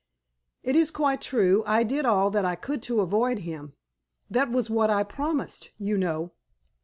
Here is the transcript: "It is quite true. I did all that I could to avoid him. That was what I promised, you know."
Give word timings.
"It 0.63 0.75
is 0.75 0.89
quite 0.89 1.21
true. 1.21 1.61
I 1.67 1.83
did 1.83 2.05
all 2.05 2.31
that 2.31 2.43
I 2.43 2.55
could 2.55 2.81
to 2.89 3.01
avoid 3.01 3.37
him. 3.45 3.73
That 4.31 4.49
was 4.49 4.67
what 4.67 4.89
I 4.89 5.03
promised, 5.03 5.69
you 5.77 5.95
know." 5.95 6.31